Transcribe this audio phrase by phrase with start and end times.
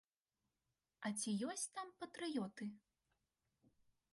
[1.09, 2.65] А ці ёсць там патрыёты?